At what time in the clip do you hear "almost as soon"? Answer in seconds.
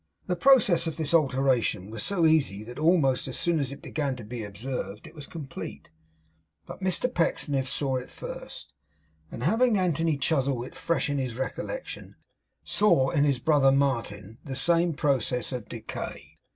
2.79-3.59